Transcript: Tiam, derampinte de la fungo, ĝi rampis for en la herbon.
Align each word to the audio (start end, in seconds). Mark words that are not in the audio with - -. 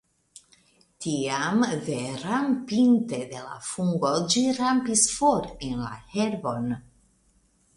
Tiam, 1.05 1.59
derampinte 1.89 3.19
de 3.33 3.43
la 3.49 3.59
fungo, 3.67 4.15
ĝi 4.35 4.43
rampis 4.61 5.05
for 5.19 5.49
en 5.69 5.85
la 5.87 5.93
herbon. 6.17 6.67